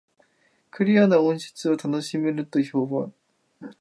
[0.71, 3.13] クリアな音質を楽しめると評判